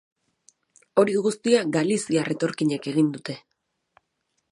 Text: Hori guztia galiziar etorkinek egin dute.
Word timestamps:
Hori 1.01 1.17
guztia 1.25 1.59
galiziar 1.75 2.31
etorkinek 2.37 2.89
egin 2.93 3.13
dute. 3.19 3.37